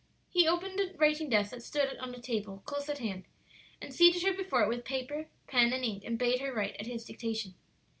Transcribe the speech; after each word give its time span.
He 0.31 0.47
opened 0.47 0.79
a 0.79 0.95
writing 0.97 1.29
desk 1.29 1.51
that 1.51 1.61
stood 1.61 1.95
on 1.99 2.15
a 2.15 2.19
table 2.19 2.63
close 2.65 2.89
at 2.89 2.97
hand, 2.97 3.25
and 3.79 3.93
seated 3.93 4.23
her 4.23 4.33
before 4.33 4.63
it 4.63 4.67
with 4.67 4.83
paper, 4.83 5.27
pen, 5.45 5.73
and 5.73 5.85
ink, 5.85 6.03
and 6.03 6.17
bade 6.17 6.41
her 6.41 6.51
write, 6.51 6.75
at 6.79 6.87
his 6.87 7.05
dictation. 7.05 7.53